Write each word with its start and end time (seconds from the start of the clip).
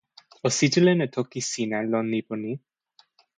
o 0.45 0.47
sitelen 0.57 0.99
e 1.05 1.07
toki 1.15 1.39
sina 1.51 1.77
lon 1.91 2.07
lipu 2.13 2.33
ni 2.41 2.51